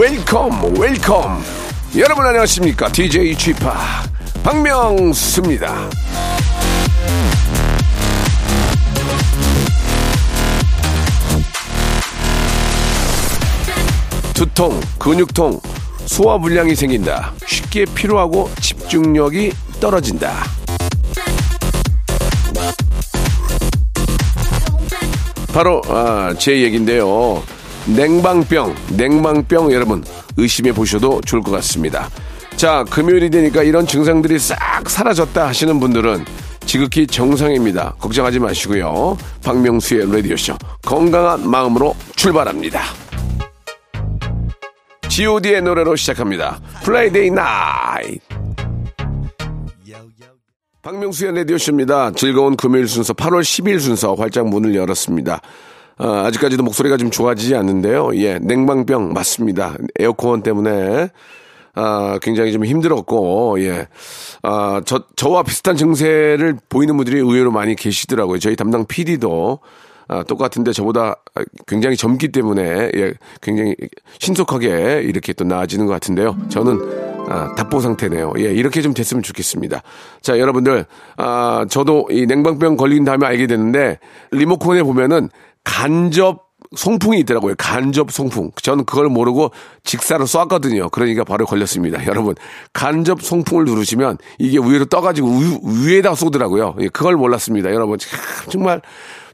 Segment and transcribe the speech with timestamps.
[0.00, 1.44] Wake up, wake up.
[1.98, 2.90] 여러분 안녕하십니까?
[2.90, 3.62] DJ G-Park
[4.42, 5.90] 박명수입니다.
[14.32, 15.60] 두통, 근육통,
[16.06, 17.34] 소화 불량이 생긴다.
[17.46, 20.32] 쉽게 피로하고 집중력이 떨어진다.
[25.52, 27.42] 바로 아, 제 얘기인데요.
[27.96, 30.04] 냉방병, 냉방병 여러분
[30.36, 32.08] 의심해 보셔도 좋을 것 같습니다.
[32.56, 36.24] 자, 금요일이 되니까 이런 증상들이 싹 사라졌다 하시는 분들은
[36.66, 37.94] 지극히 정상입니다.
[37.98, 39.16] 걱정하지 마시고요.
[39.42, 42.80] 박명수의 라디오쇼 건강한 마음으로 출발합니다.
[45.08, 46.60] god의 노래로 시작합니다.
[46.84, 48.18] Friday Night
[50.82, 52.12] 박명수의 라디오쇼입니다.
[52.12, 55.40] 즐거운 금요일 순서 8월 10일 순서 활짝 문을 열었습니다.
[56.00, 58.10] 아, 아직까지도 목소리가 좀 좋아지지 않는데요.
[58.14, 59.76] 예, 냉방병 맞습니다.
[59.98, 61.10] 에어컨 때문에
[61.74, 63.86] 아, 굉장히 좀 힘들었고, 예.
[64.42, 68.38] 아, 저, 저와 비슷한 증세를 보이는 분들이 의외로 많이 계시더라고요.
[68.38, 69.60] 저희 담당 PD도
[70.08, 71.14] 아, 똑같은데 저보다
[71.68, 73.76] 굉장히 젊기 때문에 예, 굉장히
[74.18, 76.36] 신속하게 이렇게 또 나아지는 것 같은데요.
[76.48, 78.32] 저는 아, 답보 상태네요.
[78.38, 79.82] 예, 이렇게 좀 됐으면 좋겠습니다.
[80.20, 80.84] 자, 여러분들,
[81.16, 84.00] 아, 저도 이 냉방병 걸린 다음에 알게 됐는데
[84.32, 85.28] 리모컨에 보면은
[85.64, 87.54] 간접 송풍이 있더라고요.
[87.58, 88.52] 간접 송풍.
[88.62, 89.50] 저는 그걸 모르고
[89.82, 90.88] 직사로 쐈거든요.
[90.90, 92.04] 그러니까 바로 걸렸습니다.
[92.06, 92.34] 여러분,
[92.72, 95.28] 간접 송풍을 누르시면 이게 위로 떠가지고
[95.84, 96.76] 위, 에다 쏘더라고요.
[96.80, 97.72] 예, 그걸 몰랐습니다.
[97.72, 97.98] 여러분,
[98.48, 98.82] 정말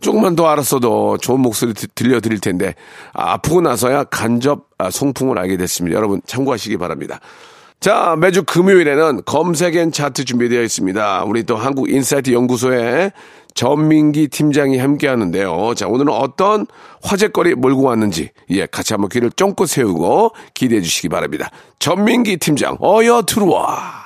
[0.00, 2.75] 조금만 더 알았어도 좋은 목소리 들려드릴 텐데
[3.12, 5.97] 아프고 나서야 간접 아, 송풍을 알게 됐습니다.
[5.97, 7.21] 여러분 참고하시기 바랍니다.
[7.81, 11.25] 자, 매주 금요일에는 검색앤 차트 준비되어 있습니다.
[11.25, 13.12] 우리 또 한국 인사이트 연구소의
[13.56, 15.75] 전민기 팀장이 함께 하는데요.
[15.75, 16.67] 자, 오늘은 어떤
[17.03, 21.50] 화제거리 몰고 왔는지, 예, 같이 한번 귀를 쫑긋 세우고 기대해 주시기 바랍니다.
[21.78, 24.06] 전민기 팀장, 어여 들어와.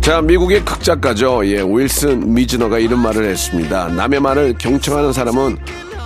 [0.00, 1.46] 자, 미국의 극작가죠.
[1.46, 3.88] 예, 윌슨 미즈너가 이런 말을 했습니다.
[3.88, 5.56] 남의 말을 경청하는 사람은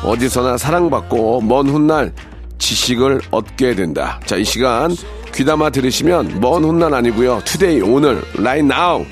[0.04, 2.12] 어디서나 사랑받고 먼 훗날
[2.58, 4.20] 지식을 얻게 된다.
[4.24, 4.94] 자, 이 시간
[5.34, 7.42] 귀담아 들으시면 먼 훗날 아니고요.
[7.44, 9.04] today, 오늘, right now.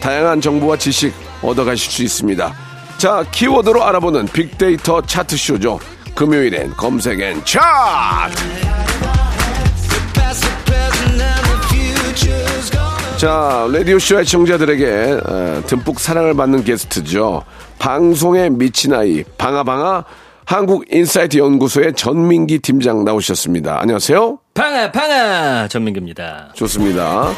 [0.00, 2.54] 다양한 정보와 지식 얻어가실 수 있습니다.
[2.98, 5.80] 자, 키워드로 알아보는 빅데이터 차트 쇼죠.
[6.14, 8.77] 금요일엔 검색엔 차트!
[13.18, 17.42] 자, 라디오쇼의 시청자들에게 어, 듬뿍 사랑을 받는 게스트죠.
[17.80, 20.04] 방송에 미친 아이, 방아방아
[20.44, 23.80] 한국인사이트 연구소의 전민기 팀장 나오셨습니다.
[23.80, 24.38] 안녕하세요.
[24.54, 26.52] 방아, 방아, 전민기입니다.
[26.54, 27.32] 좋습니다.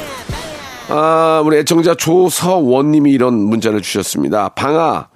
[0.91, 4.51] 아, 우리 애청자 조서원님이 이런 문자를 주셨습니다.
[4.51, 5.09] 방아,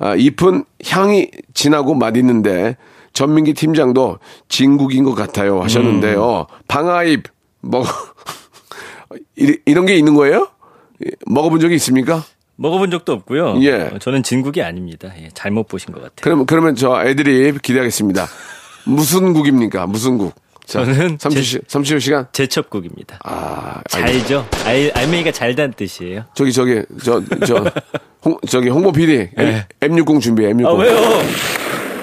[0.00, 2.76] 아, 잎은 향이 진하고 맛있는데
[3.14, 4.18] 전민기 팀장도
[4.50, 6.46] 진국인 것 같아요 하셨는데요.
[6.50, 6.56] 음.
[6.68, 7.22] 방아잎
[7.60, 7.84] 먹
[9.36, 10.48] 이, 런 게 있는 거예요?
[11.26, 12.24] 먹어본 적이 있습니까?
[12.56, 13.62] 먹어본 적도 없고요.
[13.62, 13.90] 예.
[14.00, 15.10] 저는 진국이 아닙니다.
[15.18, 16.16] 예, 잘못 보신 것 같아요.
[16.22, 18.26] 그럼, 그러면 저 애들이 기대하겠습니다.
[18.84, 19.86] 무슨 국입니까?
[19.86, 20.34] 무슨 국?
[20.66, 22.26] 자, 저는 30, 30초 시간?
[22.32, 23.18] 제첩국입니다.
[23.24, 24.46] 아, 잘죠.
[24.64, 26.24] 알, 알맹이가 잘단 뜻이에요.
[26.34, 27.64] 저기, 저기, 저, 저,
[28.24, 29.30] 홍, 저기, 홍보 PD.
[29.36, 29.66] 네.
[29.80, 30.66] M60 준비해, M60.
[30.66, 31.00] 아, 왜요?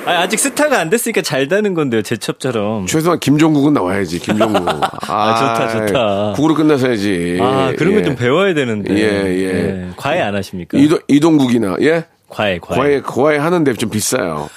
[0.08, 2.86] 아, 아직 스타가 안 됐으니까 잘 다는 건데요, 제첩처럼.
[2.86, 4.68] 최소한 김종국은 나와야지, 김종국.
[4.68, 6.34] 아, 아, 좋다, 좋다.
[6.36, 7.40] 국으로 끝나서야지.
[7.42, 8.16] 아, 그런 예.
[8.16, 8.94] 배워야 되는데.
[8.96, 9.44] 예, 예.
[9.44, 9.90] 예.
[9.98, 10.78] 과외 안 하십니까?
[10.78, 12.06] 이동, 이동국이나, 예?
[12.30, 12.78] 과외, 과외.
[12.80, 14.50] 과외, 과외 하는데 좀 비싸요.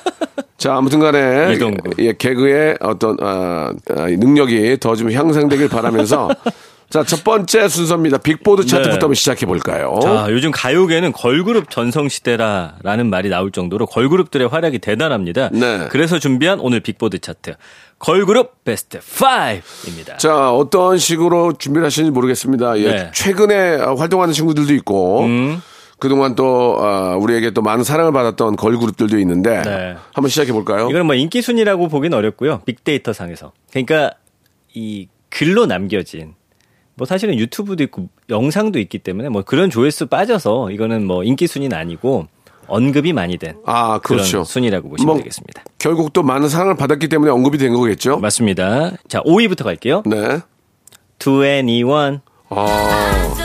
[0.56, 1.52] 자, 아무튼 간에.
[1.54, 1.98] 이동국.
[1.98, 6.30] 예, 개그의 어떤, 아, 아 능력이 더 좀 향상되길 바라면서.
[6.94, 8.18] 자, 첫 번째 순서입니다.
[8.18, 9.00] 빅보드 차트부터 네.
[9.00, 9.98] 한번 시작해 볼까요?
[10.00, 15.50] 자, 요즘 가요계는 걸그룹 전성시대라라는 말이 나올 정도로 걸그룹들의 활약이 대단합니다.
[15.52, 15.88] 네.
[15.90, 17.56] 그래서 준비한 오늘 빅보드 차트.
[17.98, 20.18] 걸그룹 베스트 5입니다.
[20.18, 22.78] 자, 어떤 식으로 준비를 하시는지 모르겠습니다.
[22.78, 23.10] 예, 네.
[23.12, 25.60] 최근에 활동하는 친구들도 있고, 음.
[25.98, 29.96] 그동안 또 어, 우리에게 또 많은 사랑을 받았던 걸그룹들도 있는데 네.
[30.12, 30.88] 한번 시작해 볼까요?
[30.90, 32.60] 이건 뭐 인기 순위라고 보긴 어렵고요.
[32.64, 33.50] 빅데이터 상에서.
[33.72, 34.12] 그러니까
[34.74, 36.34] 이 글로 남겨진
[36.96, 41.76] 뭐 사실은 유튜브도 있고 영상도 있기 때문에 뭐 그런 조회수 빠져서 이거는 뭐 인기 순위는
[41.76, 42.26] 아니고
[42.66, 44.30] 언급이 많이 된 아, 그렇죠.
[44.30, 45.64] 그런 순위라고 보시면 뭐, 되겠습니다.
[45.78, 48.18] 결국 또 많은 사랑을 받았기 때문에 언급이 된 거겠죠?
[48.18, 48.92] 맞습니다.
[49.08, 50.02] 자, 5위부터 갈게요.
[50.06, 50.38] 네.
[51.18, 52.20] 2NE1.
[52.50, 53.43] 아.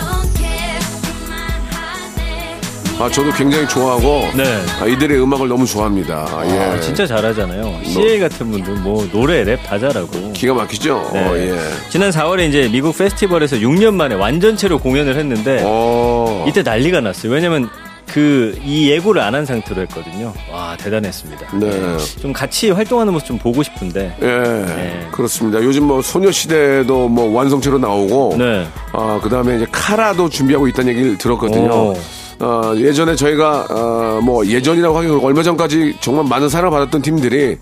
[2.99, 4.27] 아, 저도 굉장히 좋아하고.
[4.35, 4.43] 네.
[4.81, 6.27] 아, 이들의 음악을 너무 좋아합니다.
[6.29, 6.81] 아, 예.
[6.81, 7.79] 진짜 잘하잖아요.
[7.85, 10.33] CA 같은 분들 뭐 노래, 랩 다 잘하고.
[10.33, 11.09] 기가 막히죠?
[11.13, 11.19] 네.
[11.25, 11.57] 어, 예.
[11.89, 15.61] 지난 4월에 이제 미국 페스티벌에서 6년 만에 완전체로 공연을 했는데.
[15.63, 16.43] 어.
[16.47, 17.31] 이때 난리가 났어요.
[17.31, 17.69] 왜냐면
[18.07, 20.33] 그이 예고를 안 한 상태로 했거든요.
[20.51, 21.57] 와 대단했습니다.
[21.59, 21.97] 네.
[22.19, 24.13] 좀 같이 활동하는 모습 좀 보고 싶은데.
[24.21, 24.25] 예.
[24.25, 25.07] 네.
[25.11, 25.59] 그렇습니다.
[25.63, 28.35] 요즘 뭐 소녀시대도 뭐 완성체로 나오고.
[28.37, 28.67] 네.
[28.91, 31.71] 아 그 다음에 이제 카라도 준비하고 있다는 얘기를 들었거든요.
[31.91, 31.93] 오.
[32.39, 37.57] 어, 예전에 저희가 어, 뭐 예전이라고 하기 얼마 전까지 정말 많은 사랑을 받았던 팀들이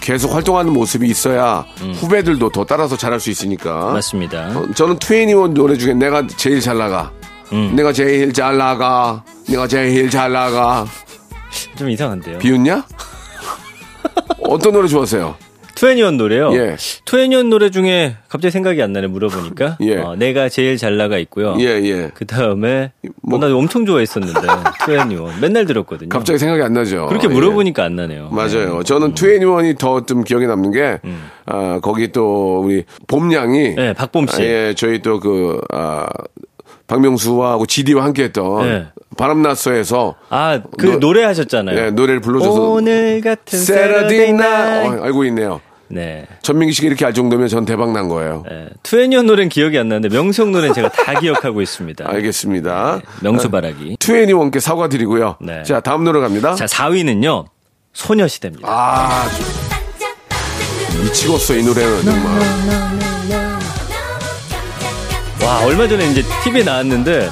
[0.00, 1.92] 계속 활동하는 모습이 있어야 음.
[1.96, 3.92] 후배들도 더 따라서 잘할 수 있으니까.
[3.92, 4.50] 맞습니다.
[4.58, 7.10] 어, 저는 트웨니원 노래 중에 내가 제일 잘 나가.
[7.52, 7.74] 음.
[7.76, 9.22] 내가 제일 잘 나가.
[9.48, 10.86] 내가 제일 잘 나가.
[11.76, 12.38] 좀 이상한데요.
[12.38, 12.84] 비웃냐?
[14.42, 15.34] 어떤 노래 좋아하세요?
[15.76, 16.50] 투애니원 노래요.
[16.54, 16.76] 예.
[17.04, 19.76] 투애니원 노래 중에 갑자기 생각이 안 나네 물어보니까.
[19.84, 19.98] 예.
[19.98, 21.54] 어, 내가 제일 잘 나가 있고요.
[21.60, 22.10] 예, 예.
[22.14, 22.92] 그 다음에
[23.22, 24.40] 뭐, 나 엄청 좋아했었는데
[24.84, 26.08] 투애니원 맨날 들었거든요.
[26.08, 27.06] 갑자기 생각이 안 나죠.
[27.06, 27.86] 그렇게 물어보니까 예.
[27.86, 28.30] 안 나네요.
[28.30, 28.78] 맞아요.
[28.78, 28.84] 네.
[28.84, 31.28] 저는 투애니원이 더 좀 기억에 남는 게, 음.
[31.46, 33.74] 아, 거기 또 우리 봄양이.
[33.74, 34.40] 네, 박봄 씨.
[34.42, 36.06] 아, 예, 저희 또 그, 아,
[36.86, 38.86] 박명수하고 지디와 함께했던 네.
[39.16, 41.74] 바람났어에서 아그 노래 하셨잖아요.
[41.74, 45.60] 네, 노래를 불러줘서 오늘 같은 세러디 나 어, 알고 있네요.
[45.88, 46.26] 네.
[46.42, 48.44] 전민기 씨가 이렇게 알 정도면 전 대박 난 거예요.
[48.48, 48.68] 네.
[48.82, 52.04] 투애니언 노래는 기억이 안 나는데 명성 노래는 제가 다 기억하고 있습니다.
[52.08, 53.00] 알겠습니다.
[53.02, 53.02] 네.
[53.22, 53.96] 명수바라기.
[54.00, 55.36] 투애니원께 사과드리고요.
[55.40, 55.62] 네.
[55.62, 56.54] 자, 다음 노래 갑니다.
[56.54, 57.46] 자, 4위는요.
[57.92, 58.68] 소녀시대입니다.
[58.68, 59.26] 아,
[61.02, 63.15] 미치겠어, 이 노래는 정말.
[65.46, 67.30] 와, 얼마 전에 이제 TV에 나왔는데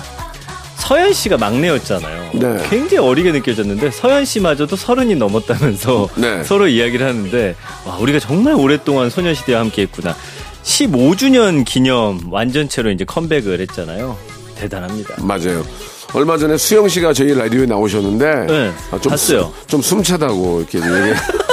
[0.77, 2.31] 서현 씨가 막내였잖아요.
[2.35, 2.67] 네.
[2.71, 6.45] 굉장히 어리게 느껴졌는데 서현 씨마저도 서른이 넘었다면서 네.
[6.45, 10.15] 서로 이야기를 하는데 와 우리가 정말 오랫동안 소녀시대와 함께했구나.
[10.63, 14.17] 15주년 기념 완전체로 이제 컴백을 했잖아요.
[14.55, 15.17] 대단합니다.
[15.19, 15.65] 맞아요.
[16.13, 19.53] 얼마 전에 수영 씨가 저희 라디오에 나오셨는데 네, 아, 좀 봤어요.
[19.59, 21.19] 수, 좀 숨차다고 이렇게 얘기.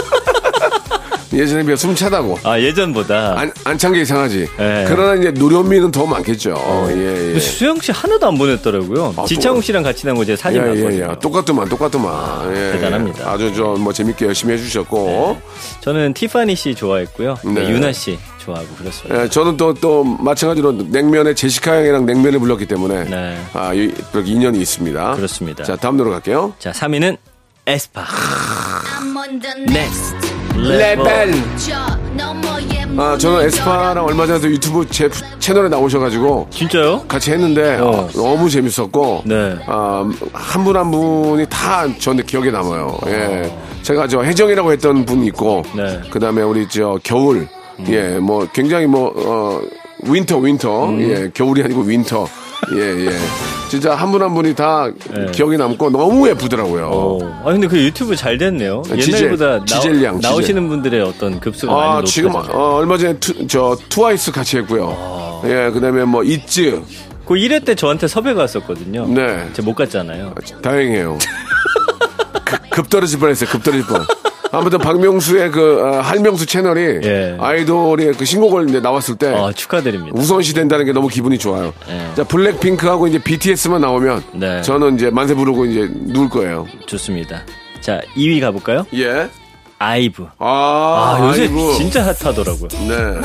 [1.33, 2.39] 예전에 비해 숨차다고.
[2.43, 3.39] 아, 예전보다.
[3.39, 4.47] 안, 안 찬 게 이상하지.
[4.57, 4.85] 네.
[4.87, 6.53] 그러나 이제 노련미는 더 많겠죠.
[6.55, 7.39] 어, 예, 예.
[7.39, 9.13] 수영 씨 하나도 안 보냈더라고요.
[9.17, 11.05] 아, 지창욱 씨랑 같이 나온 거제 사진 예, 봤거든요.
[11.05, 11.19] 예, 예.
[11.19, 12.13] 똑같더만, 똑같더만.
[12.13, 13.31] 아, 예, 대단합니다.
[13.31, 15.05] 아주 좀 뭐 재밌게 열심히 해주셨고.
[15.07, 15.41] 네.
[15.81, 17.37] 저는 티파니 씨 좋아했고요.
[17.45, 17.69] 네.
[17.69, 19.23] 윤아 씨 좋아하고 그렇습니다.
[19.23, 23.05] 예, 저는 또, 또 마찬가지로 냉면에 제시카 형이랑 냉면을 불렀기 때문에.
[23.05, 23.37] 네.
[23.53, 23.71] 아,
[24.11, 25.15] 그렇게 인연이 있습니다.
[25.15, 25.63] 그렇습니다.
[25.63, 26.53] 자, 다음 노래 갈게요.
[26.59, 27.17] 자, 3위는
[27.65, 28.05] 에스파.
[29.67, 30.30] Next.
[30.57, 31.33] Level.
[32.98, 35.09] 아, 저는 에스파랑 얼마 전에 유튜브 제
[35.39, 36.48] 채널에 나오셔가지고.
[36.50, 37.03] 진짜요?
[37.07, 38.07] 같이 했는데, 어.
[38.13, 39.24] 너무 재밌었고.
[39.25, 39.56] 네.
[39.65, 42.98] 아, 한 분 한 분이 다 저한테 기억에 남아요.
[43.07, 43.51] 예.
[43.81, 45.63] 제가 저 혜정이라고 했던 분이 있고.
[45.75, 46.01] 네.
[46.09, 47.48] 그 다음에 우리 저 겨울.
[47.79, 47.86] 음.
[47.89, 49.62] 예, 뭐 굉장히 뭐, 어,
[50.03, 50.89] 윈터, 윈터.
[50.89, 51.01] 음.
[51.01, 52.27] 예, 겨울이 아니고 윈터.
[52.74, 53.10] 예, 예.
[53.70, 55.32] 진짜 한 분 한 분이 다 네.
[55.32, 56.89] 기억이 남고 너무 예쁘더라고요.
[56.91, 57.41] 어.
[57.46, 58.84] 아 근데 그 유튜브 잘 됐네요.
[58.96, 63.48] 옛날보다 지젤량, 나, 오시는 분들의 어떤 급수가 아, 많이 높아졌 지금 어, 얼마 전에 투,
[63.48, 64.96] 저 트와이스 같이 했고요.
[64.98, 65.41] 아.
[65.46, 66.81] 예, 그다음에 뭐 있지.
[67.25, 69.08] 그 1회 때 저한테 섭외가 왔었거든요.
[69.08, 69.48] 네.
[69.53, 70.34] 제가 못 갔잖아요.
[70.36, 71.18] 아, 다행이에요.
[72.46, 73.50] 급, 급 떨어질 뻔했어요.
[73.50, 74.01] 급 떨어질 뻔.
[74.51, 77.38] 아무튼 박명수의 그 어, 할명수 채널이 예.
[77.39, 80.12] 아이돌의 그 신곡을 이제 나왔을 때 어, 축하드립니다.
[80.20, 81.74] 우선시 된다는 게 너무 기분이 좋아요.
[81.89, 82.15] 예.
[82.15, 84.62] 자 블랙핑크하고 이제 BTS만 나오면 네.
[84.62, 86.67] 저는 이제 만세 부르고 이제 누울 거예요.
[86.86, 87.43] 좋습니다.
[87.79, 88.86] 자 2위 가볼까요?
[88.93, 89.29] 예.
[89.79, 90.27] 아이브.
[90.38, 91.74] 아, 아 요새 아이브.
[91.77, 92.67] 진짜 핫하더라고요.
[92.67, 93.22] 네.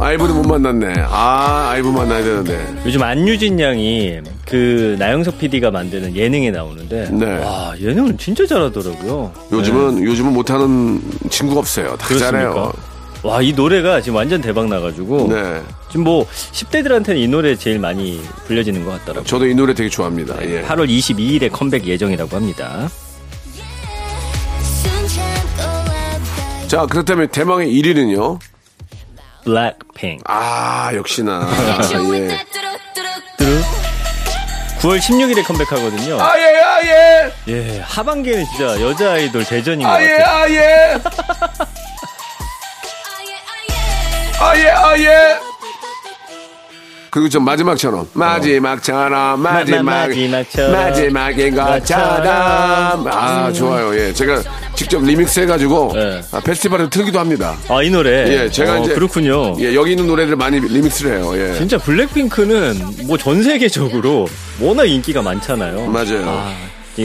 [0.00, 0.94] 아이브는 못 만났네.
[1.08, 2.74] 아, 아이브 만나야 되는데.
[2.86, 7.38] 요즘 안유진 양이 그 나영석 PD가 만드는 예능에 나오는데 네.
[7.44, 9.30] 와 예능을 진짜 잘하더라고요.
[9.52, 10.06] 요즘은 네.
[10.06, 11.96] 요즘은 못 하는 친구가 없어요.
[11.96, 12.72] 다 잘해요.
[13.22, 15.28] 와, 이 노래가 지금 완전 대박 나가지고.
[15.28, 15.60] 네.
[15.90, 19.24] 지금 뭐, 10대들한테는 이 노래 제일 많이 불려지는 것 같더라고요.
[19.24, 20.36] 저도 이 노래 되게 좋아합니다.
[20.38, 20.62] 네, 예.
[20.62, 22.88] 8월 22일에 컴백 예정이라고 합니다.
[26.66, 28.38] 자, 그렇다면 대망의 1위는요?
[29.44, 30.20] 블랙핑.
[30.26, 31.40] 아, 역시나.
[31.42, 31.78] 아,
[32.14, 32.38] 예.
[34.80, 36.20] 9월 16일에 컴백하거든요.
[36.20, 37.32] 아, 예, 아, 예.
[37.48, 40.36] 예, 하반기에는 진짜 여자 아이돌 대전인 것 아, 예, 같아요.
[40.36, 40.98] 아, 예.
[44.40, 45.49] 아, 예, 아, 예.
[47.10, 48.08] 그리고 좀 마지막처럼.
[48.12, 50.72] 마지막처럼 마지막 마지막처럼.
[50.72, 53.06] 마지막인 것처럼.
[53.08, 53.94] 아 좋아요.
[53.98, 54.42] 예 제가
[54.74, 56.20] 직접 리믹스 해가지고 네.
[56.32, 57.56] 아, 페스티벌에 틀기도 합니다.
[57.68, 58.44] 아 이 노래?
[58.44, 59.56] 예 제가 어, 이제 그렇군요.
[59.60, 61.32] 예 여기 있는 노래를 많이 리믹스를 해요.
[61.36, 61.54] 예.
[61.56, 64.26] 진짜 블랙핑크는 뭐 전 세계적으로
[64.60, 65.86] 워낙 인기가 많잖아요.
[65.86, 66.24] 맞아요.
[66.26, 66.54] 아.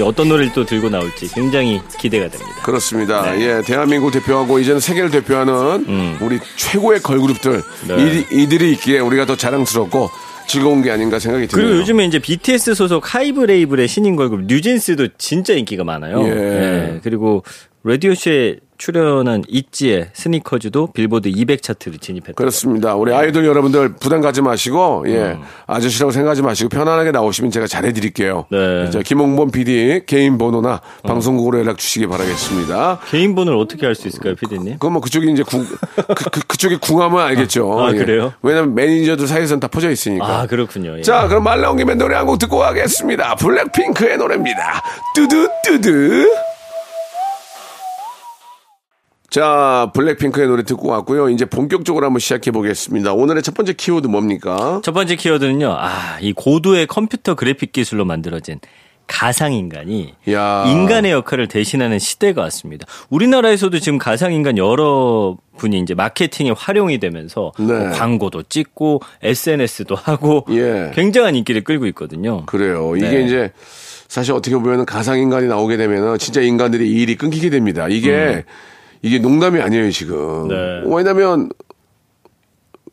[0.03, 2.61] 어떤 노래를 또 들고 나올지 굉장히 기대가 됩니다.
[2.63, 3.31] 그렇습니다.
[3.31, 3.41] 네.
[3.41, 5.53] 예, 대한민국 대표하고 이제는 세계를 대표하는
[5.87, 6.17] 음.
[6.21, 8.25] 우리 최고의 걸그룹들 네.
[8.31, 10.09] 이, 이들이 있기에 우리가 더 자랑스럽고
[10.47, 11.67] 즐거운 게 아닌가 생각이 듭니다.
[11.67, 16.27] 그리고 요즘에 이제 BTS 소속 하이브 레이블의 신인 걸그룹 뉴진스도 진짜 인기가 많아요.
[16.27, 16.33] 예.
[16.33, 16.99] 네.
[17.03, 17.43] 그리고
[17.83, 22.33] 라디오쇼에 출연한 있지의 스니커즈도 빌보드 200 차트를 진입했다.
[22.33, 22.95] 그렇습니다.
[22.95, 25.41] 우리 아이돌 여러분들 부담 가지 마시고 예 음.
[25.67, 28.45] 아저씨라고 생각하지 마시고 편안하게 나오시면 제가 잘해드릴게요.
[28.51, 28.89] 네.
[28.89, 31.07] 자, 김홍범 PD 개인 번호나 어.
[31.07, 32.99] 방송국으로 연락 주시기 바라겠습니다.
[33.09, 34.73] 개인 번호를 어떻게 알 수 있을까요, PD님?
[34.73, 37.79] 그건 뭐 그쪽이 이제 구, 그, 그, 그쪽에 궁하면 알겠죠.
[37.79, 37.97] 아, 아 예.
[37.97, 38.33] 그래요?
[38.41, 40.41] 왜냐면 매니저들 사이에서는 다 퍼져 있으니까.
[40.41, 40.97] 아 그렇군요.
[40.97, 41.01] 예.
[41.01, 43.35] 자 그럼 말 나온 김에 노래 한 곡 듣고 가겠습니다.
[43.35, 44.81] 블랙핑크의 노래입니다.
[45.15, 46.27] 뚜드 뚜드.
[49.29, 51.29] 자, 블랙핑크의 노래 듣고 왔고요.
[51.29, 53.13] 이제 본격적으로 한번 시작해 보겠습니다.
[53.13, 54.81] 오늘의 첫 번째 키워드 뭡니까?
[54.83, 55.75] 첫 번째 키워드는요.
[55.77, 58.59] 아, 이 고도의 컴퓨터 그래픽 기술로 만들어진
[59.07, 60.63] 가상인간이 야.
[60.67, 62.87] 인간의 역할을 대신하는 시대가 왔습니다.
[63.09, 67.65] 우리나라에서도 지금 가상인간 여러 분이 이제 마케팅에 활용이 되면서 네.
[67.65, 70.91] 뭐 광고도 찍고 SNS도 하고 예.
[70.95, 72.45] 굉장한 인기를 끌고 있거든요.
[72.47, 72.95] 그래요.
[72.95, 73.25] 이게 네.
[73.25, 73.51] 이제
[74.07, 77.87] 사실 어떻게 보면 가상인간이 나오게 되면 진짜 인간들이 일이 끊기게 됩니다.
[77.87, 78.41] 이게 음.
[79.05, 80.47] 이게 농담이 아니에요 지금.
[80.47, 80.81] 네.
[80.87, 81.49] 왜냐면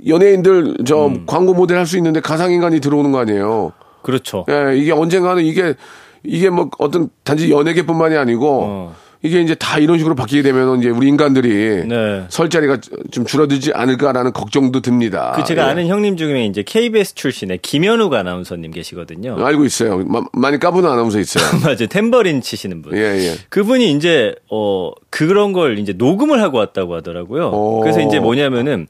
[0.07, 1.25] 연예인들 저 음.
[1.27, 3.73] 광고 모델 할 수 있는데 가상 인간이 들어오는 거 아니에요.
[4.03, 4.45] 그렇죠.
[4.51, 5.75] 예, 이게 언젠가는 이게
[6.23, 8.95] 이게 뭐 어떤 단지 연예계뿐만이 아니고 어.
[9.25, 12.25] 이게 이제 다 이런 식으로 바뀌게 되면 이제 우리 인간들이 네.
[12.29, 12.79] 설 자리가
[13.13, 15.33] 좀 줄어들지 않을까라는 걱정도 듭니다.
[15.37, 15.71] 그 제가 예.
[15.71, 19.37] 아는 형님 중에 이제 KBS 출신의 김현욱 아나운서님 계시거든요.
[19.39, 19.99] 알고 있어요.
[19.99, 21.45] 마, 많이 까부는 아나운서 있어요.
[21.63, 21.87] 맞아요.
[21.89, 22.97] 템버린 치시는 분.
[22.97, 23.35] 예, 예.
[23.49, 27.51] 그분이 이제 어 그런 걸 이제 녹음을 하고 왔다고 하더라고요.
[27.51, 27.81] 오.
[27.81, 28.89] 그래서 이제 뭐냐면은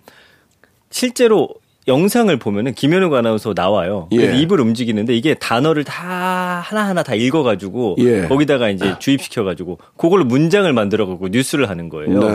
[0.91, 1.49] 실제로
[1.89, 4.09] 영상을 보면은 김현욱 아나운서 나와요.
[4.13, 4.37] 예.
[4.39, 8.23] 입을 움직이는데 이게 단어를 다 하나하나 다 읽어가지고 예.
[8.29, 12.21] 거기다가 이제 주입시켜가지고 그걸로 문장을 만들어가고 뉴스를 하는 거예요.
[12.21, 12.29] 네.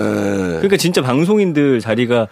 [0.57, 2.27] 그러니까 진짜 방송인들 자리가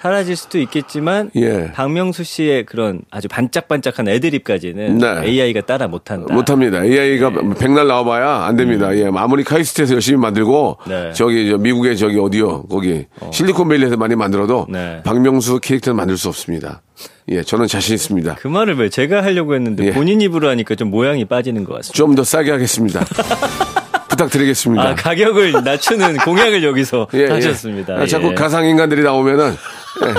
[0.00, 1.72] 사라질 수도 있겠지만 예.
[1.72, 5.22] 박명수 씨의 그런 아주 반짝반짝한 애드립까지는 네.
[5.26, 6.32] AI가 따라 못한다.
[6.32, 6.84] 못합니다.
[6.84, 7.36] AI가 네.
[7.58, 8.90] 백날 나와봐야 안 됩니다.
[8.90, 8.96] 음.
[8.96, 11.12] 예, 아무리 카이스트에서 열심히 만들고 네.
[11.14, 13.30] 저기 미국의 저기 어디요 거기 어.
[13.32, 15.02] 실리콘밸리에서 많이 만들어도 네.
[15.04, 16.82] 박명수 캐릭터는 만들 수 없습니다.
[17.30, 18.36] 예, 저는 자신 있습니다.
[18.36, 19.90] 그 말을 왜 제가 하려고 했는데 예.
[19.92, 21.96] 본인 입으로 하니까 좀 모양이 빠지는 것 같습니다.
[21.96, 23.04] 좀 더 싸게 하겠습니다.
[24.08, 24.82] 부탁드리겠습니다.
[24.82, 27.26] 아, 가격을 낮추는 공약을 여기서 예, 예.
[27.26, 28.00] 하셨습니다.
[28.02, 28.06] 예.
[28.06, 29.54] 자꾸 가상 인간들이 나오면은
[30.06, 30.14] 예.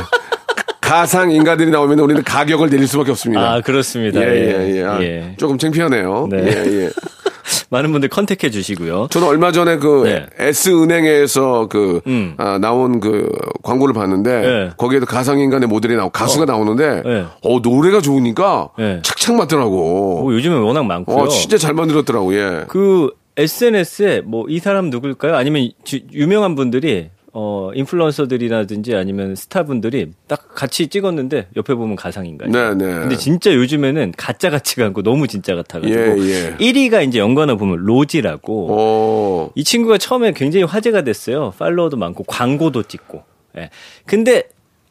[0.82, 3.54] 가상 인간들이 나오면 우리는 가격을 내릴 수밖에 없습니다.
[3.54, 4.22] 아 그렇습니다.
[4.22, 4.72] 예예예.
[4.74, 4.84] 예, 예.
[4.84, 5.36] 아, 예.
[5.38, 6.28] 조금 창피하네요.
[6.32, 6.38] 네.
[6.44, 6.90] 예, 예.
[7.72, 9.08] 많은 분들 컨택해 주시고요.
[9.12, 10.26] 저는 얼마 전에 그 네.
[10.40, 12.34] S은행에서 그 음.
[12.38, 13.32] 아, 나온 그
[13.62, 14.70] 광고를 봤는데 네.
[14.78, 16.46] 거기에도 가상 인간의 모델이 나오고 가수가 어.
[16.46, 17.26] 나오는데 네.
[17.44, 19.00] 어 노래가 좋으니까 네.
[19.04, 20.28] 착착 맞더라고.
[20.28, 21.18] 어, 요즘에 워낙 많고요.
[21.18, 22.34] 어, 진짜 잘 만들었더라고.
[22.36, 22.64] 예.
[22.68, 25.36] 그 SNS에 뭐 이 사람 누굴까요?
[25.36, 32.50] 아니면 주, 유명한 분들이 어, 인플루언서들이라든지 아니면 스타분들이 딱 같이 찍었는데 옆에 보면 가상인가요?
[32.50, 32.86] 네, 네.
[32.86, 36.58] 근데 진짜 요즘에는 가짜 같지가 않고 너무 진짜 같아가지고 예, 예.
[36.58, 39.52] 1위가 이제 연관어 보면 로지라고 오.
[39.56, 41.54] 이 친구가 처음에 굉장히 화제가 됐어요.
[41.58, 43.24] 팔로워도 많고 광고도 찍고.
[43.58, 43.70] 예.
[44.06, 44.44] 근데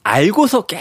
[0.04, 0.78] 알고서 꽤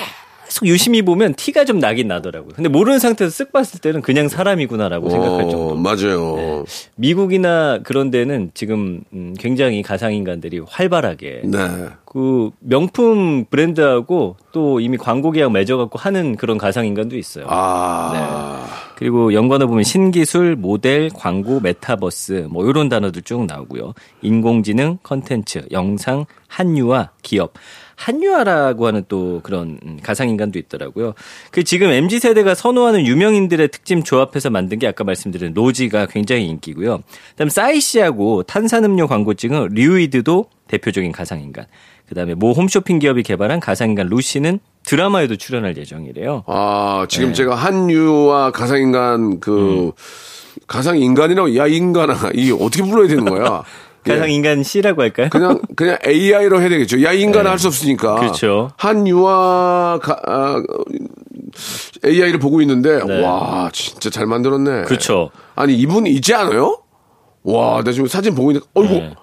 [0.48, 2.54] 계속 유심히 보면 티가 좀 나긴 나더라고요.
[2.56, 5.75] 근데 모르는 상태에서 쓱 봤을 때는 그냥 사람이구나라고 어, 생각할 정도.
[5.75, 6.36] 맞아요.
[6.38, 6.63] 네.
[6.96, 11.60] 미국이나 그런 데는 지금 음, 굉장히 가상인간들이 활발하게 네.
[12.06, 17.46] 그 명품 브랜드하고 또 이미 광고 계약 맺어갖고 하는 그런 가상인간도 있어요.
[17.50, 18.12] 아.
[18.13, 18.77] 네.
[18.96, 23.94] 그리고 연관어 보면 신기술, 모델, 광고, 메타버스 뭐 이런 단어들 쭉 나오고요.
[24.22, 27.54] 인공지능, 컨텐츠, 영상, 한유화, 기업.
[27.98, 31.13] 한유아라고 하는 또 그런 음, 가상인간도 있더라고요.
[31.51, 37.01] 그 지금 MZ 세대가 선호하는 유명인들의 특징 조합해서 만든 게 아까 말씀드린 로지가 굉장히 인기고요.
[37.32, 41.66] 그다음 사이시하고 탄산음료 광고 찍은 류이드도 대표적인 가상인간.
[42.08, 46.44] 그다음에 모 홈쇼핑 기업이 개발한 가상인간 루시는 드라마에도 출연할 예정이래요.
[46.48, 47.34] 아 지금 네.
[47.34, 49.92] 제가 한유와 가상인간 그 음.
[50.68, 53.63] 가상인간이라고 야 인간아 이 어떻게 불러야 되는 거야?
[54.08, 55.30] 가상 인간 C라고 할까요?
[55.32, 57.04] 그냥 그냥 AI로 해야 되겠죠.
[57.04, 57.50] 야 인간은 네.
[57.50, 58.16] 할수 없으니까.
[58.16, 58.72] 그렇죠.
[58.78, 60.64] 한유아 가, 아,
[62.06, 63.24] AI를 보고 있는데 네.
[63.24, 64.84] 와 진짜 잘 만들었네.
[64.84, 65.30] 그렇죠.
[65.56, 66.80] 아니 이분 있지 않아요?
[67.44, 68.94] 와, 나 지금 사진 보고 있는데 어이구.
[68.94, 69.14] 네.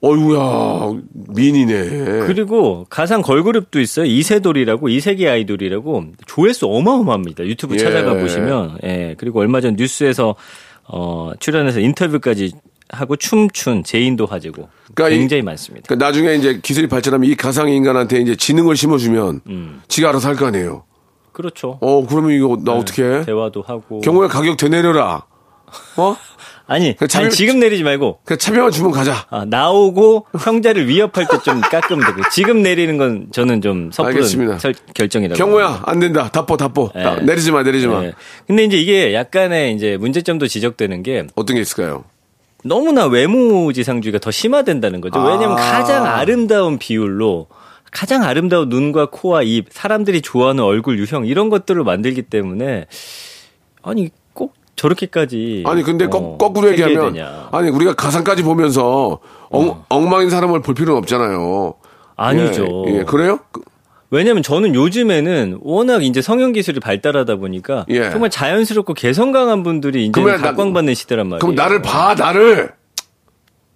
[0.00, 0.92] 어이구야,
[1.34, 2.26] 미인이네.
[2.26, 4.06] 그리고 가상 걸그룹도 있어요.
[4.06, 7.44] 이세돌이라고, 이세계 아이돌이라고 조회수 어마어마합니다.
[7.44, 7.78] 유튜브 예.
[7.78, 8.78] 찾아가 보시면.
[8.84, 9.16] 예.
[9.18, 10.36] 그리고 얼마 전 뉴스에서
[10.84, 12.52] 어, 출연해서 인터뷰까지
[12.90, 15.86] 하고 춤춘 제인도 화제고 그러니까 굉장히 이, 많습니다.
[15.86, 19.82] 그러니까 나중에 이제 기술이 발전하면 이 가상 인간한테 이제 지능을 심어주면 음.
[19.88, 20.84] 지가 알아서 할 거 아니에요.
[21.32, 21.78] 그렇죠.
[21.80, 23.24] 어 그러면 이거 나 네, 어떻게 해?
[23.24, 25.24] 대화도 하고 경호에 가격 더 내려라.
[25.96, 26.16] 어?
[26.70, 28.20] 아니, 차별, 아니, 지금 내리지 말고.
[28.26, 29.26] 그 차병을 주면 가자.
[29.30, 32.28] 아, 나오고 형제를 위협할 때 좀 깎으면 되고.
[32.30, 35.38] 지금 내리는 건 저는 좀 섣부른 설, 결정이라고.
[35.38, 36.28] 경호야, 안 된다.
[36.30, 36.90] 답보, 답보.
[36.94, 37.22] 네.
[37.22, 38.02] 내리지 마, 내리지 마.
[38.02, 38.12] 네.
[38.46, 41.26] 근데 이제 이게 약간의 이제 문제점도 지적되는 게.
[41.36, 42.04] 어떤 게 있을까요?
[42.64, 45.20] 너무나 외모 지상주의가 더 심화된다는 거죠.
[45.20, 45.56] 왜냐하면 아.
[45.56, 47.46] 가장 아름다운 비율로
[47.90, 52.86] 가장 아름다운 눈과 코와 입, 사람들이 좋아하는 얼굴 유형 이런 것들을 만들기 때문에
[53.82, 57.48] 아니 꼭 저렇게까지 아니 근데 어, 거, 꾸로 얘기하면 되냐.
[57.52, 59.84] 아니 우리가 가상까지 보면서 엉, 어.
[59.88, 61.74] 엉망인 사람을 볼 필요는 없잖아요.
[62.16, 62.84] 아니죠.
[62.88, 63.04] 예, 예.
[63.04, 63.38] 그래요?
[64.10, 68.10] 왜냐면 저는 요즘에는 워낙 이제 성형 기술이 발달하다 보니까 예.
[68.10, 71.40] 정말 자연스럽고 개성 강한 분들이 이제 각광받는 시대란 말이에요.
[71.40, 72.72] 그럼 나를 봐, 나를.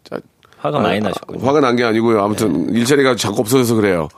[0.04, 0.18] 자,
[0.58, 1.46] 화가 아, 많이 나셨군요.
[1.46, 2.22] 화가 난 게 아니고요.
[2.22, 2.78] 아무튼 네.
[2.78, 4.08] 일자리가 자꾸 없어져서 그래요.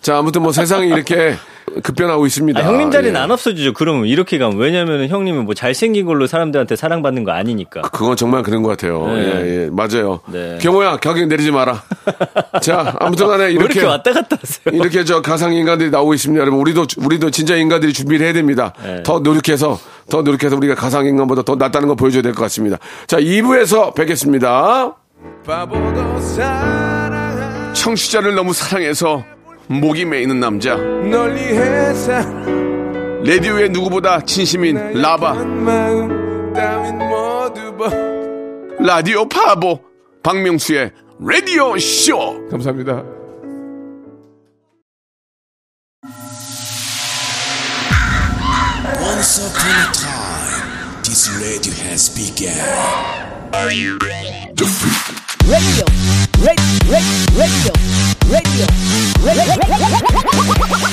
[0.00, 1.34] 자, 아무튼 뭐 세상이 이렇게
[1.82, 2.58] 급변하고 있습니다.
[2.58, 3.18] 아, 형님 자리는 예.
[3.22, 3.74] 안 없어지죠.
[3.74, 7.82] 그러면 이렇게 가면 왜냐하면 형님은 뭐 잘생긴 걸로 사람들한테 사랑받는 거 아니니까.
[7.82, 9.06] 그, 그건 정말 그런 것 같아요.
[9.06, 9.14] 네.
[9.22, 10.20] 예, 예, 맞아요.
[10.26, 10.58] 네.
[10.60, 11.82] 경호야 가격 내리지 마라.
[12.60, 14.76] 자, 아무튼간에 이렇게, 이렇게 왔다 갔다 하세요.
[14.82, 16.40] 이렇게 저 가상 인간들이 나오고 있습니다.
[16.40, 18.72] 여러분, 우리도 우리도 진짜 인간들이 준비를 해야 됩니다.
[18.82, 19.02] 네.
[19.04, 19.78] 더 노력해서
[20.08, 22.78] 더 노력해서 우리가 가상 인간보다 더 낫다는 거 보여줘야 될 것 같습니다.
[23.06, 24.96] 자, 2부에서 뵙겠습니다.
[27.74, 29.22] 청취자를 너무 사랑해서
[29.70, 30.74] 목이 메이는 남자
[33.22, 35.34] 레디오의 누구보다 진심인 라바
[38.80, 39.78] 라디오 파보
[40.24, 43.04] 박명수의 라디오 쇼 감사합니다
[49.00, 52.50] Once upon a time, this radio has begun.
[53.54, 54.50] Are you ready?
[55.46, 56.29] Radio.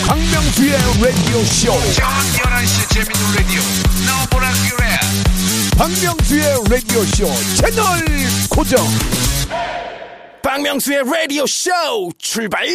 [0.07, 1.71] 박명수의 라디오 쇼.
[1.93, 3.61] 저녁 11시 재밌는 라디오.
[4.05, 4.87] 너보라 그래.
[5.77, 7.85] 박명수의 라디오 쇼 채널
[8.49, 8.83] 고정.
[10.43, 11.71] 박명수의 라디오 쇼
[12.17, 12.65] 출발.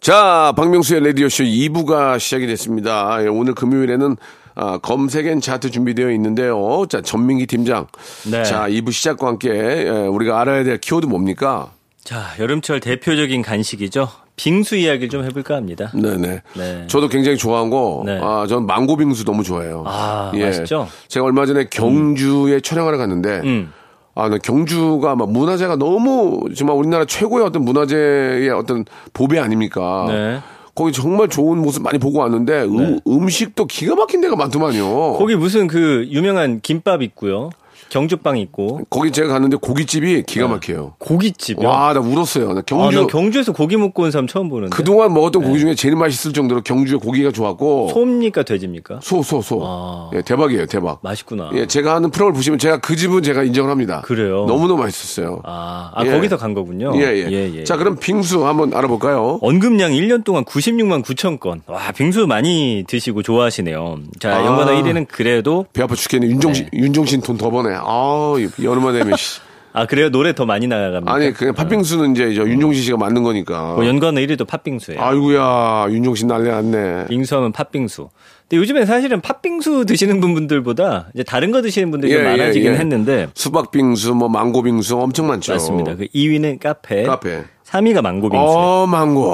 [0.00, 3.18] 자, 박명수의 라디오쇼 2부가 시작이 됐습니다.
[3.22, 4.16] 예, 오늘 금요일에는
[4.54, 6.86] 아, 검색엔 차트 준비되어 있는데요.
[6.88, 7.86] 자, 전민기 팀장.
[8.30, 8.42] 네.
[8.44, 11.72] 자, 2부 시작과 함께 예, 우리가 알아야 될 키워드 뭡니까?
[12.04, 14.08] 자, 여름철 대표적인 간식이죠.
[14.36, 15.92] 빙수 이야기를 좀 해볼까 합니다.
[15.94, 16.42] 네네.
[16.56, 16.84] 네.
[16.86, 18.18] 저도 굉장히 좋아한 거, 네.
[18.22, 19.84] 아, 저는 망고 빙수 너무 좋아해요.
[19.86, 20.46] 아, 예.
[20.46, 20.88] 맛있죠?
[21.08, 22.60] 제가 얼마 전에 경주에 음.
[22.62, 23.72] 촬영하러 갔는데, 음.
[24.14, 30.06] 아, 나 경주가 막 문화재가 너무 정말 우리나라 최고의 어떤 문화재의 어떤 보배 아닙니까?
[30.08, 30.40] 네.
[30.74, 33.00] 거기 정말 좋은 모습 많이 보고 왔는데 네.
[33.06, 35.14] 음, 식도 기가 막힌 데가 많더만요.
[35.14, 37.50] 거기 무슨 그 유명한 김밥 있고요.
[37.90, 38.80] 경주빵 있고.
[38.88, 40.52] 거기 제가 갔는데 고깃집이 기가 네.
[40.54, 40.94] 막혀요.
[40.98, 41.68] 고깃집이요?
[41.68, 42.54] 와, 나 울었어요.
[42.54, 43.00] 나 경주.
[43.00, 44.74] 아, 경주에서 고기 먹고 온 사람 처음 보는데.
[44.74, 45.48] 그동안 먹었던 네.
[45.48, 47.90] 고기 중에 제일 맛있을 정도로 경주의 고기가 좋았고.
[47.92, 49.00] 소입니까, 돼지입니까?
[49.02, 49.60] 소, 소, 소.
[49.64, 50.10] 아.
[50.14, 51.00] 예, 대박이에요, 대박.
[51.02, 51.50] 맛있구나.
[51.54, 54.02] 예, 제가 하는 프로를 보시면 제가 그 집은 제가 인정을 합니다.
[54.04, 54.46] 그래요?
[54.46, 55.42] 너무너무 맛있었어요.
[55.44, 56.10] 아, 아 예.
[56.12, 56.92] 거기서 간 거군요.
[56.94, 57.64] 예, 예, 예, 예.
[57.64, 59.40] 자, 그럼 빙수 한번 알아볼까요?
[59.42, 61.62] 언급량 1년 동안 96만 9천 건.
[61.66, 63.98] 와, 빙수 많이 드시고 좋아하시네요.
[64.20, 64.46] 자, 아.
[64.46, 65.66] 연관어 1위는 그래도.
[65.72, 66.28] 배 아파 죽겠네.
[66.28, 66.78] 윤종신, 네.
[66.78, 67.74] 윤종신 돈 더 버네.
[67.84, 69.40] 아, 여름만 되면 씨.
[69.72, 70.10] 아 그래요?
[70.10, 71.12] 노래 더 많이 나갑니다.
[71.12, 73.74] 아니 그냥 팥빙수는 이제 저 윤종신 씨가 만든 거니까.
[73.74, 75.00] 뭐 연관은 1위도 팥빙수예요.
[75.00, 77.06] 아이구야 윤종신 난리 났네.
[77.06, 78.08] 빙수하면 팥빙수.
[78.48, 82.74] 근데 요즘에 사실은 팥빙수 드시는 분들보다 이제 다른 거 드시는 분들이 예, 좀 많아지긴 예,
[82.74, 82.78] 예.
[82.80, 83.28] 했는데.
[83.34, 85.52] 수박빙수, 뭐 망고빙수 엄청 많죠.
[85.52, 85.94] 맞습니다.
[85.94, 87.04] 그 2위는 카페.
[87.04, 87.44] 카페.
[87.64, 88.44] 3위가 망고빙수.
[88.44, 89.30] 어 망고.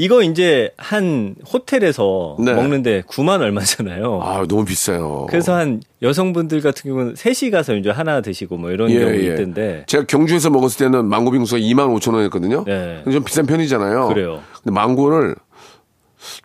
[0.00, 2.54] 이거 이제 한 호텔에서 네.
[2.54, 4.20] 먹는데 9만 얼마잖아요.
[4.22, 5.26] 아, 너무 비싸요.
[5.28, 9.32] 그래서 한 여성분들 같은 경우는 셋이 가서 이제 하나 드시고 뭐 이런 예, 경우 예.
[9.32, 9.82] 있던데.
[9.88, 12.62] 제가 경주에서 먹었을 때는 망고 빙수가 2만 5천 원이었거든요.
[12.64, 13.02] 네.
[13.10, 14.06] 좀 비싼 편이잖아요.
[14.06, 14.40] 그래요.
[14.62, 15.34] 근데 망고를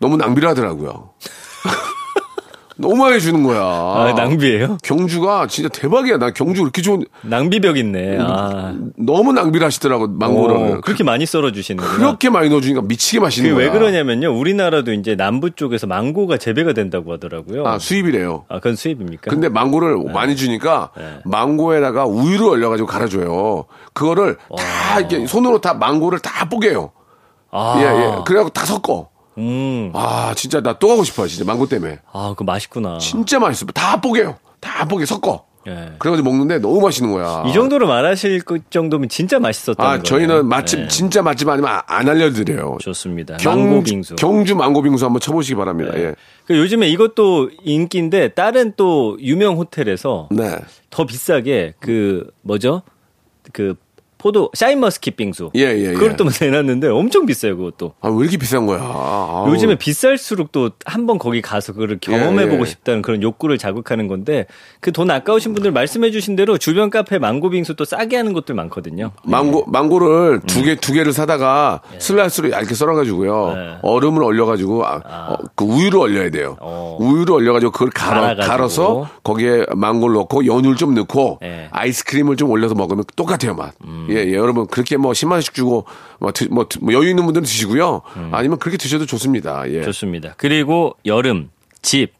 [0.00, 1.10] 너무 낭비를 하더라고요.
[2.76, 3.60] 너무 많이 주는 거야.
[3.60, 4.78] 아, 낭비예요?
[4.82, 6.18] 경주가 진짜 대박이야.
[6.18, 8.18] 나 경주 그렇게 좋은 낭비벽 있네.
[8.20, 8.74] 아.
[8.96, 10.56] 너무 낭비를 하시더라고 망고를.
[10.56, 13.64] 오, 그렇게 많이 썰어 주시는 거 그렇게 많이 넣어 주니까 미치게 맛있는 거야.
[13.64, 14.36] 왜 그러냐면요.
[14.36, 17.66] 우리나라도 이제 남부 쪽에서 망고가 재배가 된다고 하더라고요.
[17.66, 18.44] 아, 수입이래요.
[18.48, 19.30] 아, 그건 수입입니까?
[19.30, 20.12] 근데 망고를 네.
[20.12, 21.18] 많이 주니까 네.
[21.24, 23.66] 망고에다가 우유를 얼려 가지고 갈아 줘요.
[23.92, 24.56] 그거를 와.
[24.56, 26.90] 다 이렇게 손으로 다 망고를 다 뽀개요.
[27.52, 27.74] 아.
[27.78, 28.22] 예, 예.
[28.26, 29.13] 그래 갖고 다 섞어.
[29.38, 29.90] 음.
[29.94, 31.26] 아, 진짜 나또 가고 싶어요.
[31.26, 31.98] 진짜 망고 때문에.
[32.12, 32.98] 아, 그 맛있구나.
[32.98, 33.66] 진짜 맛있어.
[33.66, 34.36] 다 뽀개요.
[34.60, 35.46] 다 뽀개 섞어.
[35.66, 35.92] 예.
[35.98, 37.44] 그래가지고 먹는데 너무 맛있는 거야.
[37.46, 39.82] 이 정도로 말하실 정도면 진짜 맛있었다.
[39.82, 40.88] 아, 저희는 맛집, 예.
[40.88, 42.76] 진짜 맛집 아니면 안 알려드려요.
[42.80, 43.38] 좋습니다.
[43.38, 44.16] 경, 망고빙수.
[44.16, 45.92] 경주 망고빙수 한번 쳐보시기 바랍니다.
[45.96, 46.00] 예.
[46.04, 46.14] 예.
[46.46, 50.58] 그 요즘에 이것도 인기인데 다른 또 유명 호텔에서 네.
[50.90, 52.82] 더 비싸게 그 뭐죠?
[53.52, 53.74] 그
[54.24, 55.50] 포도 샤인머스킷 빙수.
[55.54, 55.92] 예, 예, 예.
[55.92, 57.92] 그걸 또 내놨는데 엄청 비싸요, 그것도.
[58.00, 58.80] 아, 왜 이렇게 비싼 거야?
[58.80, 59.50] 아우.
[59.50, 62.64] 요즘에 비쌀수록 또 한 번 거기 가서 그걸 경험해 보고 예, 예.
[62.64, 64.46] 싶다는 그런 욕구를 자극하는 건데
[64.80, 68.54] 그 돈 아까우신 분들 말씀해 주신 대로 주변 카페 망고 빙수 또 싸게 하는 곳들
[68.54, 69.10] 많거든요.
[69.24, 70.76] 망고, 망고를 두 개, 음.
[70.80, 72.00] 두 개를 사다가 예.
[72.00, 73.52] 슬라이스로 얇게 썰어 가지고요.
[73.54, 73.74] 예.
[73.82, 75.32] 얼음을 얼려 가지고 아, 아.
[75.32, 76.56] 어, 그 우유를 얼려야 돼요.
[76.60, 76.96] 어.
[76.98, 81.68] 우유를 얼려 가지고 그걸 갈아, 갈아서 거기에 망고를 넣고 연유를 좀 넣고 예.
[81.72, 83.74] 아이스크림을 좀 올려서 먹으면 똑같아요, 맛.
[83.84, 84.06] 음.
[84.14, 85.84] 예, 예, 여러분 그렇게 뭐 10만 원씩 주고
[86.18, 88.02] 뭐, 드, 뭐, 뭐 여유 있는 분들은 드시고요.
[88.16, 88.30] 음.
[88.32, 89.64] 아니면 그렇게 드셔도 좋습니다.
[89.70, 89.82] 예.
[89.82, 90.34] 좋습니다.
[90.36, 91.50] 그리고 여름
[91.82, 92.12] 집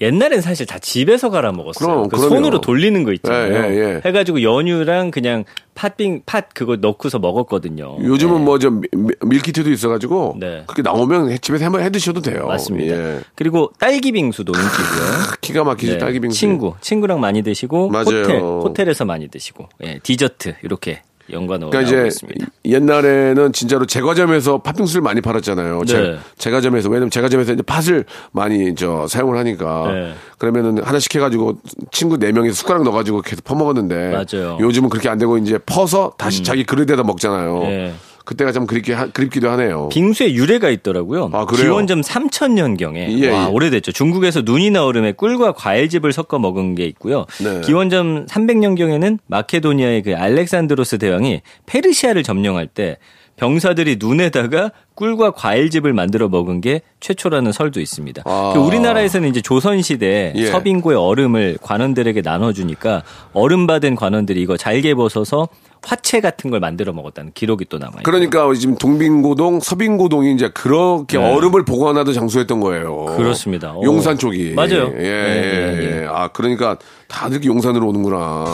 [0.00, 2.08] 옛날엔 사실 다 집에서 갈아 먹었어요.
[2.08, 3.54] 그럼, 그 손으로 돌리는 거 있잖아요.
[3.54, 4.02] 예, 예, 예.
[4.04, 7.96] 해가지고 연유랑 그냥 팥빙 팥 그거 넣고서 먹었거든요.
[8.02, 8.44] 요즘은 네.
[8.44, 8.82] 뭐좀
[9.24, 10.64] 밀키트도 있어가지고 네.
[10.66, 12.46] 그렇게 나오면 집에서 한번 해 드셔도 돼요.
[12.46, 12.94] 맞습니다.
[12.94, 13.20] 예.
[13.34, 15.36] 그리고 딸기 빙수도 인기고요.
[15.40, 15.98] 기가 막히죠 네.
[15.98, 16.38] 딸기 빙수.
[16.38, 18.04] 친구 친구랑 많이 드시고 맞아요.
[18.04, 22.46] 호텔 호텔에서 많이 드시고 예, 디저트 이렇게 연관으로 그러니까 이제 있습니다.
[22.64, 25.82] 옛날에는 진짜로 제과점에서 팥빙수를 많이 팔았잖아요.
[25.86, 26.18] 네.
[26.38, 30.14] 제, 과점에서 왜냐면 제과점에서 이제 팥을 많이 저 사용을 하니까 네.
[30.38, 31.58] 그러면은 하나씩 해가지고
[31.90, 34.58] 친구 네 명이 숟가락 넣어가지고 계속 퍼먹었는데 맞아요.
[34.60, 36.44] 요즘은 그렇게 안 되고 이제 퍼서 다시 음.
[36.44, 37.58] 자기 그릇에다 먹잖아요.
[37.60, 37.94] 네.
[38.26, 39.88] 그때가 좀 그립기, 그립기도 하네요.
[39.88, 41.30] 빙수의 유래가 있더라고요.
[41.32, 41.70] 아, 그래요?
[41.70, 43.18] 기원전 3000년경에.
[43.20, 43.50] 예, 와, 예.
[43.50, 43.92] 오래됐죠.
[43.92, 47.24] 중국에서 눈이나 얼음에 꿀과 과일즙을 섞어 먹은 게 있고요.
[47.42, 47.60] 네.
[47.62, 52.98] 기원전 300년 경에는 마케도니아의 그 알렉산드로스 대왕이 페르시아를 점령할 때
[53.36, 58.22] 병사들이 눈에다가 꿀과 과일즙을 만들어 먹은 게 최초라는 설도 있습니다.
[58.24, 58.52] 아.
[58.54, 60.46] 그 우리나라에서는 이제 조선 시대 예.
[60.46, 63.02] 서빙고의 얼음을 관원들에게 나눠주니까
[63.34, 65.48] 얼음 받은 관원들이 이거 잘게 벗어서
[65.86, 68.00] 화채 같은 걸 만들어 먹었다는 기록이 또 남아요.
[68.02, 71.32] 그러니까 지금 동빙고동, 서빙고동이 이제 그렇게 네.
[71.32, 73.04] 얼음을 보관하던 장소였던 거예요.
[73.16, 73.72] 그렇습니다.
[73.84, 74.54] 용산 쪽이.
[74.54, 74.92] 맞아요.
[74.98, 76.02] 예, 예, 예, 예.
[76.02, 76.06] 예.
[76.10, 78.46] 아, 그러니까 다들 용산으로 오는구나.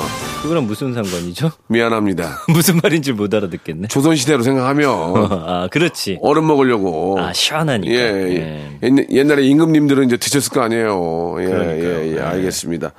[0.42, 1.52] 그거랑 무슨 상관이죠?
[1.68, 2.44] 미안합니다.
[2.48, 3.88] 무슨 말인지 못 알아듣겠네.
[3.88, 4.90] 조선시대로 생각하면.
[5.48, 6.18] 아, 그렇지.
[6.20, 7.18] 얼음 먹으려고.
[7.18, 7.94] 아, 시원하니까.
[7.94, 9.06] 예, 예.
[9.10, 11.36] 옛날에 임금님들은 이제 드셨을 거 아니에요.
[11.38, 12.20] 예, 예, 예.
[12.20, 12.92] 알겠습니다.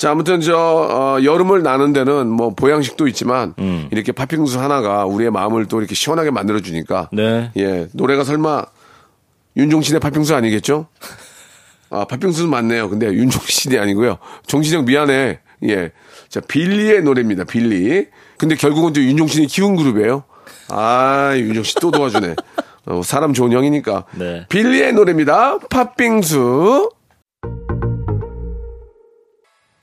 [0.00, 3.86] 자, 아무튼 저 어, 여름을 나는 데는 뭐 보양식도 있지만 음.
[3.90, 7.50] 이렇게 팥빙수 하나가 우리의 마음을 또 이렇게 시원하게 만들어 주니까 네.
[7.58, 8.64] 예, 노래가 설마
[9.58, 10.86] 윤종신의 팥빙수 아니겠죠?
[11.90, 12.88] 아, 팥빙수는 맞네요.
[12.88, 14.16] 근데 윤종신이 아니고요.
[14.46, 15.40] 정신영 미안해.
[15.64, 15.92] 예.
[16.30, 17.44] 자, 빌리의 노래입니다.
[17.44, 18.06] 빌리.
[18.38, 20.24] 근데 결국은 또 윤종신이 키운 그룹이에요.
[20.70, 22.36] 아, 윤종신 또 도와주네.
[22.86, 24.06] 어, 사람 좋은 형이니까.
[24.14, 24.46] 네.
[24.48, 25.58] 빌리의 노래입니다.
[25.68, 26.88] 팥빙수.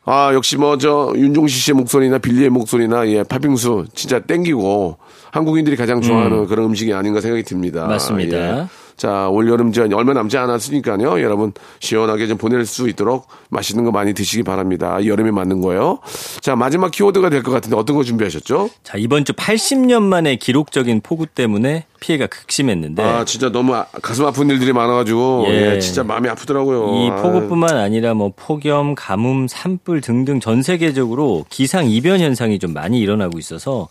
[0.09, 4.97] 아, 역시 뭐, 저, 윤종시 씨의 목소리나 빌리의 목소리나, 예, 팥빙수 진짜 땡기고,
[5.31, 6.47] 한국인들이 가장 좋아하는 음.
[6.47, 7.85] 그런 음식이 아닌가 생각이 듭니다.
[7.87, 8.37] 맞습니다.
[8.37, 8.67] 예.
[8.97, 11.21] 자, 올여름 전 얼마 남지 않았으니까요.
[11.21, 15.05] 여러분 시원하게 좀 보낼 수 있도록 맛있는 거 많이 드시기 바랍니다.
[15.05, 15.99] 여름에 맞는 거요.
[16.41, 18.71] 자, 마지막 키워드가 될 것 같은데 어떤 거 준비하셨죠?
[18.83, 24.25] 자, 이번 주 80년 만에 기록적인 폭우 때문에 피해가 극심했는데 아, 진짜 너무 아, 가슴
[24.25, 25.75] 아픈 일들이 많아 가지고 예.
[25.75, 26.95] 예, 진짜 마음이 아프더라고요.
[27.05, 32.99] 이 폭우뿐만 아니라 뭐 폭염, 가뭄, 산불 등등 전 세계적으로 기상 이변 현상이 좀 많이
[32.99, 33.87] 일어나고 있어서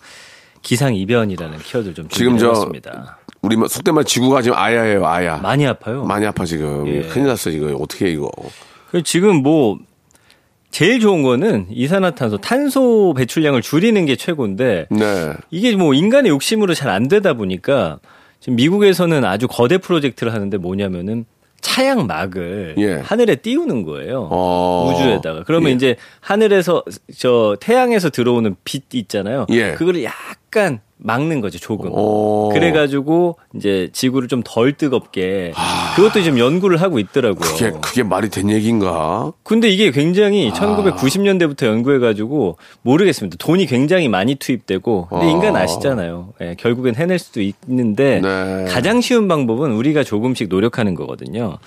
[0.62, 2.68] 기상 이변이라는 키워드를 좀 지금 저
[3.46, 5.36] 우리 뭐 속된 말 지구가 지금 아야예요, 아야.
[5.36, 6.04] 많이 아파요.
[6.04, 6.84] 많이 아파 지금.
[6.88, 7.02] 예.
[7.02, 8.28] 큰일 났어 이거 어떻게 해, 이거.
[9.04, 9.78] 지금 뭐
[10.72, 15.32] 제일 좋은 거는 이산화탄소, 탄소 배출량을 줄이는 게 최고인데 네.
[15.52, 18.00] 이게 뭐 인간의 욕심으로 잘 안 되다 보니까
[18.40, 21.24] 지금 미국에서는 아주 거대 프로젝트를 하는데 뭐냐면은
[21.60, 22.94] 차양막을 예.
[22.94, 24.28] 하늘에 띄우는 거예요.
[24.30, 24.92] 어.
[24.92, 25.42] 우주에다가.
[25.46, 25.74] 그러면 예.
[25.74, 26.82] 이제 하늘에서
[27.16, 29.46] 저 태양에서 들어오는 빛 있잖아요.
[29.50, 29.72] 예.
[29.72, 30.02] 그거를
[30.56, 31.90] 약간 막는 거죠 조금.
[31.92, 32.48] 오.
[32.54, 35.92] 그래가지고 이제 지구를 좀 덜 뜨겁게 아.
[35.94, 37.52] 그것도 지금 연구를 하고 있더라고요.
[37.52, 39.32] 그게 그게 말이 된 얘기인가?
[39.42, 40.54] 근데 이게 굉장히 아.
[40.54, 43.36] 1990년대부터 연구해가지고 모르겠습니다.
[43.38, 45.28] 돈이 굉장히 많이 투입되고 근데 아.
[45.28, 46.32] 인간 아시잖아요.
[46.40, 48.64] 예, 결국엔 해낼 수도 있는데 네.
[48.70, 51.58] 가장 쉬운 방법은 우리가 조금씩 노력하는 거거든요.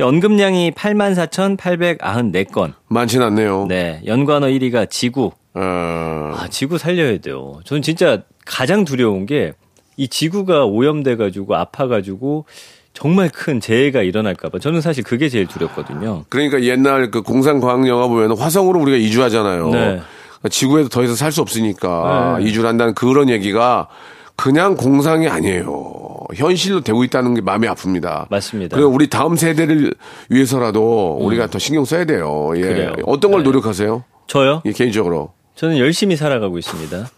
[0.00, 2.74] 언급량이 84,894건.
[2.86, 3.66] 많진 않네요.
[3.68, 4.00] 네.
[4.06, 5.32] 연관어 1위가 지구.
[5.58, 6.34] 어...
[6.36, 7.60] 아, 지구 살려야 돼요.
[7.64, 9.52] 저는 진짜 가장 두려운 게
[9.98, 12.46] 이 지구가 오염돼 가지고 아파 가지고
[12.94, 16.24] 정말 큰 재해가 일어날까봐 저는 사실 그게 제일 두렵거든요.
[16.28, 19.68] 그러니까 옛날 그 공상과학 영화 보면 화성으로 우리가 이주하잖아요.
[19.70, 19.78] 네.
[19.80, 22.48] 그러니까 지구에서 더 이상 살 수 없으니까 네.
[22.48, 23.88] 이주를 한다는 그런 얘기가
[24.36, 25.94] 그냥 공상이 아니에요.
[26.36, 28.28] 현실로 되고 있다는 게 마음이 아픕니다.
[28.30, 28.76] 맞습니다.
[28.76, 29.94] 그리고 우리 다음 세대를
[30.28, 31.26] 위해서라도 음.
[31.26, 32.52] 우리가 더 신경 써야 돼요.
[32.54, 32.60] 예.
[32.60, 32.92] 그래요.
[33.04, 33.46] 어떤 걸 네.
[33.46, 34.04] 노력하세요?
[34.28, 34.62] 저요?
[34.64, 35.32] 예, 개인적으로.
[35.58, 37.10] 저는 열심히 살아가고 있습니다.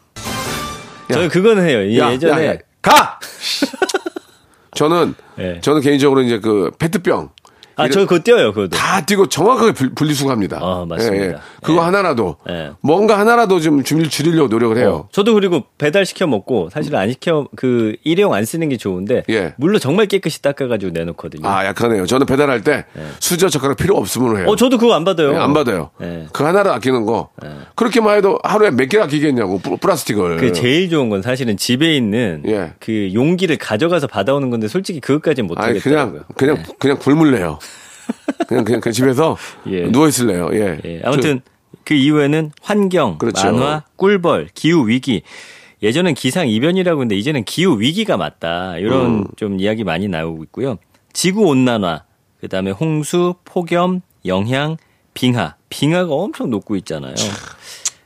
[1.13, 1.81] 저는 그거는 해요.
[1.99, 3.21] 야, 예전에 야, 야, 가.
[4.75, 5.61] 저는 네.
[5.61, 7.29] 저는 개인적으로 이제 그 페트병
[7.81, 8.71] 아, 저 그거 뛰어요, 그것도.
[8.71, 10.59] 다 뛰고 정확하게 분리수거합니다.
[10.63, 11.25] 아, 맞습니다.
[11.25, 11.37] 예, 예.
[11.63, 11.85] 그거 예.
[11.85, 12.71] 하나라도 예.
[12.81, 15.05] 뭔가 하나라도 좀 줄이려고 노력을 해요.
[15.07, 19.25] 어, 저도 그리고 배달 시켜 먹고 사실 안 시켜 그 일회용 안 쓰는 게 좋은데
[19.31, 19.55] 예.
[19.57, 21.49] 물론 정말 깨끗이 닦아가지고 내놓거든요.
[21.49, 22.07] 아, 약하네요.
[22.07, 23.03] 저는 배달할 때 예.
[23.19, 24.47] 수저 젓가락 필요 없으면 해요.
[24.49, 25.33] 어, 저도 그거 안 받아요.
[25.33, 25.91] 예, 안 받아요.
[26.33, 27.31] 그 하나를 아끼는 거.
[27.75, 30.37] 그렇게만 해도 하루에 몇 개를 아끼겠냐고 플라스틱을.
[30.39, 32.43] 그 제일 좋은 건 사실은 집에 있는
[32.79, 36.25] 그 용기를 가져가서 받아오는 건데 솔직히 그것까지는 못 하겠더라고요.
[36.37, 37.59] 그냥 그냥 그냥 굶을래요.
[38.47, 39.85] 그냥 그냥 그 집에서 예.
[39.91, 40.49] 누워 있을래요.
[40.53, 40.79] 예.
[40.85, 41.01] 예.
[41.05, 41.41] 아무튼
[41.85, 43.53] 그 이후에는 환경, 그렇죠.
[43.53, 45.23] 만화, 꿀벌, 기후 위기.
[45.83, 48.77] 예전엔 기상 이변이라고 했는데 이제는 기후 위기가 맞다.
[48.79, 49.25] 이런 음.
[49.37, 50.77] 좀 이야기 많이 나오고 있고요.
[51.13, 52.05] 지구 온난화,
[52.41, 54.77] 그 다음에 홍수, 폭염, 영향,
[55.15, 55.57] 빙하.
[55.71, 57.15] 빙하가 엄청 녹고 있잖아요.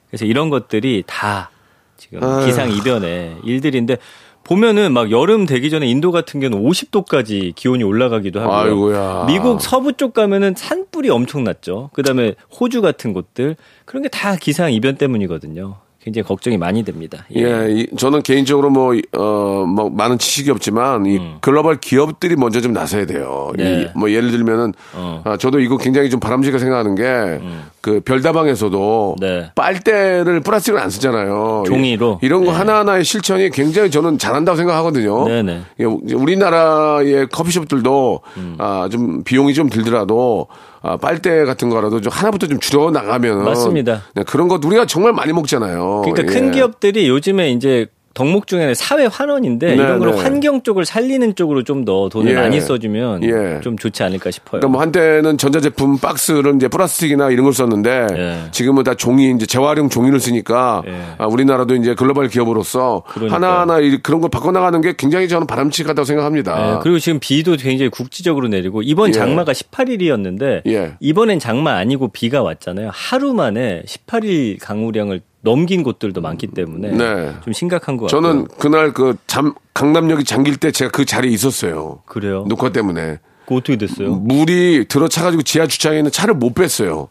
[0.08, 1.50] 그래서 이런 것들이 다
[1.96, 3.96] 지금 기상 이변의 일들인데
[4.44, 8.54] 보면은 막 여름 되기 전에 인도 같은 경우는 50도까지 기온이 올라가기도 하고요.
[8.56, 9.24] 아이고야.
[9.26, 11.90] 미국 서부 쪽 가면은 산불이 엄청 났죠.
[11.94, 15.76] 그다음에 호주 같은 곳들 그런 게 다 기상 이변 때문이거든요.
[16.04, 17.24] 굉장히 걱정이 많이 됩니다.
[17.34, 21.36] 예, 예 이, 저는 개인적으로 뭐, 어, 뭐, 많은 지식이 없지만, 이 음.
[21.40, 23.52] 글로벌 기업들이 먼저 좀 나서야 돼요.
[23.56, 23.84] 네.
[23.94, 25.22] 이, 뭐, 예를 들면은, 어.
[25.24, 27.62] 아, 저도 이거 굉장히 좀 바람직하게 생각하는 게, 음.
[27.80, 29.50] 그 별다방에서도 네.
[29.54, 31.64] 빨대를 플라스틱을 안 쓰잖아요.
[31.66, 32.18] 종이로.
[32.22, 32.58] 이 런 거 네.
[32.58, 35.26] 하나하나의 실천이 굉장히 저는 잘한다고 생각하거든요.
[35.26, 35.60] 네네.
[35.80, 38.56] 예, 우리나라의 커피숍들도, 음.
[38.58, 40.48] 아, 좀 비용이 좀 들더라도,
[40.86, 44.02] 아, 빨대 같은 거라도 좀 하나부터 좀 줄여 나가면 맞습니다.
[44.14, 46.02] 네, 그런 것 우리가 정말 많이 먹잖아요.
[46.04, 46.26] 그러니까 예.
[46.26, 50.22] 큰 기업들이 요즘에 이제 덕목 중에는 사회 환원인데 네, 이런 걸 네.
[50.22, 52.36] 환경 쪽을 살리는 쪽으로 좀 더 돈을 예.
[52.36, 53.60] 많이 써주면 예.
[53.60, 54.60] 좀 좋지 않을까 싶어요.
[54.60, 58.38] 그러니까 뭐 한때는 전자제품 박스를 이제 플라스틱이나 이런 걸 썼는데 예.
[58.52, 60.94] 지금은 다 종이 이제 재활용 종이를 쓰니까 예.
[61.18, 63.34] 아, 우리나라도 이제 글로벌 기업으로서 그러니까요.
[63.34, 66.76] 하나하나 그런 걸 바꿔나가는 게 굉장히 저는 바람직하다고 생각합니다.
[66.76, 69.12] 예, 그리고 지금 비도 굉장히 국지적으로 내리고 이번 예.
[69.12, 72.90] 장마가 18일이었는데 이번엔 장마 아니고 비가 왔잖아요.
[72.92, 77.34] 하루 만에 18일 강우량을 넘긴 곳들도 많기 때문에 네.
[77.44, 78.20] 좀 심각한 것 같아요.
[78.20, 82.02] 저는 그날 그 잠, 강남역이 잠길 때 제가 그 자리에 있었어요.
[82.06, 82.46] 그래요?
[82.48, 83.18] 녹화 때문에.
[83.46, 84.14] 그 어떻게 됐어요?
[84.14, 87.08] 물이 들어차가지고 지하 주차장에 있는 차를 못 뺐어요.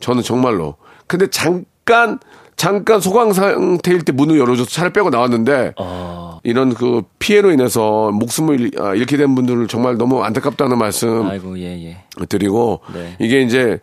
[0.00, 0.74] 저는 정말로.
[1.06, 2.18] 근데 잠깐
[2.56, 6.40] 잠깐 소강 상태일 때 문을 열어줘서 차를 빼고 나왔는데 아...
[6.42, 11.64] 이런 그 피해로 인해서 목숨을 아, 잃게 된 분들을 정말 너무 안타깝다는 말씀 아이고, 예,
[11.64, 12.26] 예.
[12.26, 13.16] 드리고 네.
[13.20, 13.78] 이게 이제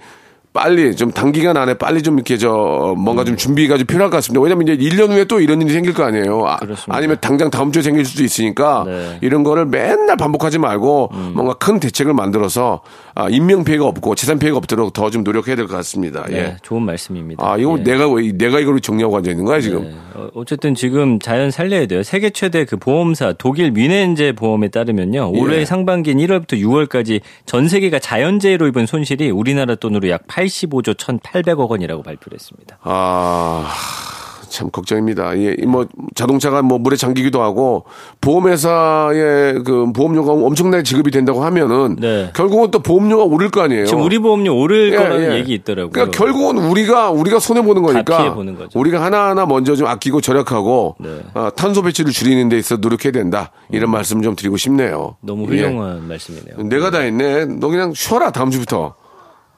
[0.54, 4.39] 빨리 좀 단기간 안에 빨리 좀 이렇게 저 뭔가 좀 준비가 좀 필요할 것 같습니다.
[4.42, 6.46] 왜냐면 이제 1년 후에 또 이런 일이 생길 거 아니에요.
[6.46, 9.18] 아, 니면 당장 다음 주에 생길 수도 있으니까 네.
[9.22, 11.32] 이런 거를 맨날 반복하지 말고 음.
[11.36, 12.82] 뭔가 큰 대책을 만들어서
[13.16, 16.26] 아, 인명 피해가 없고 재산 피해가 없도록 더 좀 노력해야 될 것 같습니다.
[16.30, 16.56] 네, 예.
[16.63, 17.44] 좋은 말씀입니다.
[17.46, 17.84] 아, 이거 예.
[17.84, 19.84] 내가 왜 내가 이걸 정리하고 앉아 있는 거야, 지금?
[19.84, 19.92] 네.
[20.16, 22.04] 어, 어쨌든 지금 자연 살려야 돼요.
[22.04, 25.32] 세계 최대 그 보험사 독일 뮌헨제 보험에 따르면요.
[25.36, 25.66] 올해 예.
[25.66, 32.38] 상반기인 1월부터 6월까지 전 세계가 자연재해로 입은 손실이 우리나라 돈으로 약 85조 1,800억 원이라고 발표를
[32.38, 32.77] 했습니다.
[32.84, 33.69] 아.
[34.53, 35.36] 참 걱정입니다.
[35.39, 37.86] 예, 뭐 자동차가 뭐 물에 잠기기도 하고
[38.21, 42.29] 보험회사의 그 보험료가 엄청나게 지급이 된다고 하면은 네.
[42.36, 43.88] 결국은 또 보험료가 오를 거 아니에요.
[43.88, 45.38] 지금 우리 보험료 오를 예, 거라는 예.
[45.39, 45.91] 얘기 있더라고요.
[45.91, 48.36] 그러니까 결국은 우리가 우리가 손해 보는 거니까
[48.75, 51.19] 우리가 하나하나 먼저 좀 아끼고 절약하고 네.
[51.34, 53.51] 어, 탄소 배출을 줄이는 데 있어 노력해야 된다.
[53.71, 53.91] 이런 음.
[53.93, 55.17] 말씀 좀 드리고 싶네요.
[55.21, 56.08] 너무 훌륭한 예.
[56.08, 56.69] 말씀이네요.
[56.69, 57.45] 내가 다 했네.
[57.45, 58.93] 너 그냥 쉬어라 다음 주부터.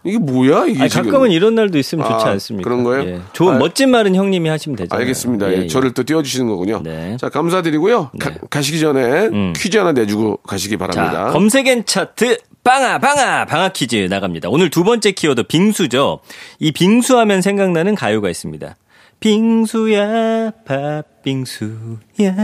[0.06, 2.70] 이게 뭐야 이게 아니, 가끔은 이런 날도 있으면 좋지 아, 않습니까?
[2.70, 3.10] 그런 거예요?
[3.10, 3.22] 예.
[3.34, 4.96] 좋은 아, 멋진 말은 형님이 하시면 되죠.
[4.96, 5.52] 알겠습니다.
[5.52, 5.68] 예, 예.
[5.68, 6.82] 저를 또 띄워주시는 거군요.
[6.84, 7.18] 네.
[7.20, 8.12] 자 감사드리고요.
[8.14, 8.38] 네.
[8.50, 9.54] 가, 시기 전에 음.
[9.56, 11.26] 퀴즈 하나 내주고 가시기 바랍니다.
[11.26, 14.50] 자, 검색엔 차트 빵아 빵아 방아 퀴즈 나갑니다.
[14.50, 16.20] 오늘 두 번째 키워드 빙수죠.
[16.60, 18.76] 이 빙수하면 생각나는 가요가 있습니다.
[19.20, 22.36] 빙수야 팥빙수야.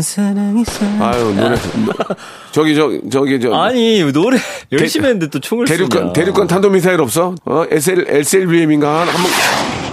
[0.00, 1.56] 사랑했어 아유 노래.
[2.52, 3.54] 저기 저 저기 저.
[3.54, 4.36] 아니 노래
[4.72, 7.34] 열심히 대, 했는데 또 춤을 대륙간 대륙간 탄도미사일 없어?
[7.44, 7.64] 어?
[7.70, 9.00] SL SLBM인가?
[9.00, 9.22] 한번.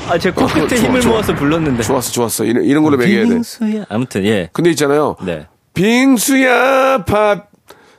[0.08, 1.84] 아제 코끝에 어, 힘을 좋아, 모아서 불렀는데.
[1.84, 2.46] 좋았어 좋았어.
[2.46, 3.30] 이런 이런 걸로 매겨야 돼.
[3.30, 4.50] 빙수야 아무튼 예.
[4.54, 5.16] 근데 있잖아요.
[5.26, 5.48] 네.
[5.74, 7.50] 빙수야 팥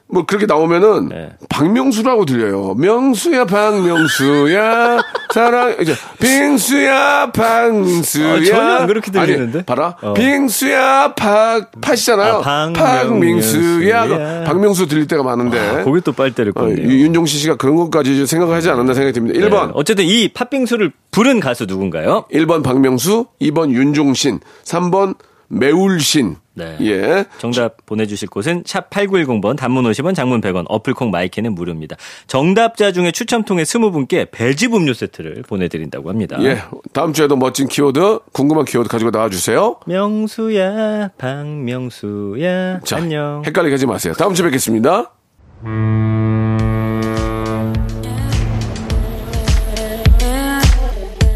[0.09, 1.31] 뭐 그렇게 나오면은 네.
[1.49, 2.75] 박명수라고 들려요.
[2.75, 4.99] 명수야 박명수야
[5.35, 9.59] 사랑 이제 빙수야 박수야 아, 전혀 안 그렇게 들리는데.
[9.59, 9.97] 아니, 봐라.
[10.01, 10.15] 어.
[10.15, 12.43] 빙수야 박 팥이잖아요.
[12.45, 15.59] 아, 박명수야 박명수 들릴 때가 많은데.
[15.59, 19.39] 아, 거기 또 빨대를 어, 윤종신 씨가 그런 것까지 생각하지 않았나 생각이 듭니다.
[19.41, 19.67] 1번.
[19.67, 19.73] 네.
[19.75, 22.27] 어쨌든 이 팥빙수를 부른 가수 누군가요?
[22.33, 25.17] 1번 박명수, 2번 윤종신, 3번
[25.49, 26.37] 매울신.
[26.55, 26.77] 네.
[26.81, 27.25] 예.
[27.39, 31.97] 정답 보내주실 곳은 샵 8910번 단문 50원 장문 100원 어플콩 마이크는 무료입니다.
[32.27, 36.39] 정답자 중에 추첨 통해 20분께 배즙 음료 세트를 보내드린다고 합니다.
[36.41, 36.63] 예.
[36.93, 39.81] 다음 주에도 멋진 키워드 궁금한 키워드 가지고 나와주세요.
[39.87, 43.43] 명수야 박명수야 자, 안녕.
[43.45, 44.15] 헷갈리게 하지 마세요.
[44.19, 45.13] 다음 주에 뵙겠습니다.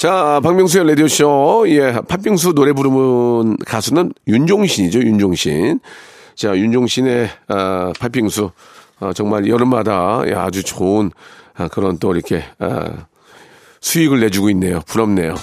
[0.00, 1.66] 자, 박명수의 라디오쇼.
[1.68, 5.78] 예, 팥빙수 노래 부르는 가수는 윤종신이죠, 윤종신.
[6.34, 8.50] 자, 윤종신의, 아, 팥빙수.
[9.00, 11.10] 아, 정말 여름마다 예, 아주 좋은
[11.54, 13.08] 아, 그런 또 이렇게, 아,
[13.82, 14.80] 수익을 내주고 있네요.
[14.86, 15.34] 부럽네요.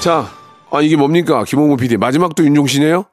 [0.00, 0.26] 자,
[0.70, 1.44] 아, 이게 뭡니까?
[1.44, 1.96] 김홍범 PD.
[1.96, 3.06] 마지막도 윤종신이에요?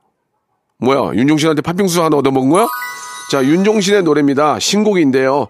[0.79, 1.13] 뭐야?
[1.15, 2.67] 윤종신한테 팥빙수 하나 얻어먹은 거야?
[3.31, 4.59] 자, 윤종신의 노래입니다.
[4.59, 5.47] 신곡인데요.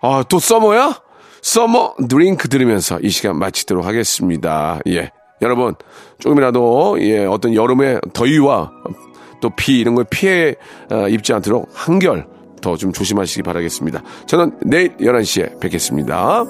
[0.00, 0.94] 아, 또 Summer야?
[1.42, 4.78] Summer Drink 들으면서 이 시간 마치도록 하겠습니다.
[4.86, 5.10] 예.
[5.42, 5.74] 여러분,
[6.20, 8.70] 조금이라도, 예, 어떤 여름의 더위와
[9.40, 10.54] 또 비 이런 걸 피해
[10.90, 12.26] 어, 입지 않도록 한결
[12.62, 14.02] 더 좀 조심하시기 바라겠습니다.
[14.26, 16.44] 저는 내일 11시에 뵙겠습니다.